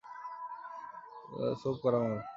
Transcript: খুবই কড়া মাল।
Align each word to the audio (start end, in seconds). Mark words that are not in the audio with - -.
খুবই 1.59 1.79
কড়া 1.83 1.99
মাল। 2.03 2.21